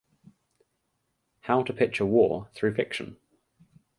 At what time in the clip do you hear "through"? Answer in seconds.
2.55-2.73